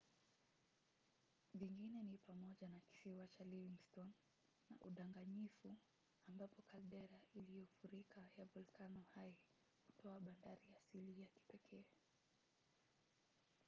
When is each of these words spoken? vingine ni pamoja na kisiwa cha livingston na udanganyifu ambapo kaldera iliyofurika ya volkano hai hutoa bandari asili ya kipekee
vingine 1.53 2.03
ni 2.03 2.17
pamoja 2.17 2.67
na 2.67 2.79
kisiwa 2.79 3.27
cha 3.27 3.43
livingston 3.43 4.13
na 4.69 4.77
udanganyifu 4.81 5.75
ambapo 6.27 6.61
kaldera 6.67 7.19
iliyofurika 7.33 8.21
ya 8.37 8.45
volkano 8.45 9.03
hai 9.15 9.35
hutoa 9.87 10.19
bandari 10.19 10.61
asili 10.75 11.21
ya 11.21 11.27
kipekee 11.27 11.83